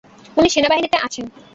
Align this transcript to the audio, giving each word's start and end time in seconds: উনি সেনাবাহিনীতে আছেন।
উনি 0.37 0.49
সেনাবাহিনীতে 0.49 0.97
আছেন। 0.97 1.25